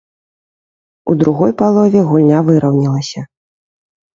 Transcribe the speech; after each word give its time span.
У 1.13 1.17
другой 1.21 1.51
палове 1.61 1.99
гульня 2.09 2.39
выраўнялася. 2.49 3.21